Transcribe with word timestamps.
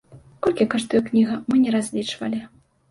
Колькі 0.45 0.67
каштуе 0.75 1.03
кніга, 1.11 1.39
мы 1.49 1.63
не 1.67 1.79
разлічвалі. 1.81 2.47